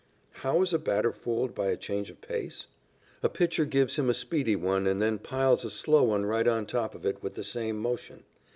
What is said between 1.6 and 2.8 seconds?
a change of pace?